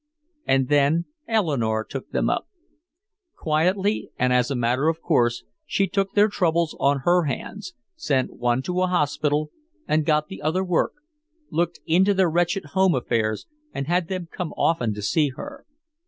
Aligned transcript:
And 0.47 0.67
then 0.67 1.05
Eleanore 1.27 1.83
took 1.85 2.09
them 2.09 2.27
up. 2.27 2.47
Quietly 3.37 4.09
and 4.17 4.33
as 4.33 4.49
a 4.49 4.55
matter 4.55 4.87
of 4.87 4.99
course, 4.99 5.43
she 5.67 5.85
took 5.85 6.13
their 6.13 6.27
troubles 6.27 6.75
on 6.79 7.01
her 7.01 7.25
hands, 7.25 7.75
sent 7.95 8.33
one 8.35 8.63
to 8.63 8.81
a 8.81 8.87
hospital 8.87 9.51
and 9.87 10.03
got 10.03 10.27
the 10.27 10.41
other 10.41 10.63
work, 10.63 10.93
looked 11.51 11.81
into 11.85 12.15
their 12.15 12.31
wretched 12.31 12.69
home 12.73 12.95
affairs 12.95 13.45
and 13.75 13.85
had 13.85 14.07
them 14.07 14.27
come 14.31 14.53
often 14.57 14.91
to 14.95 15.03
see 15.03 15.29
her. 15.37 15.67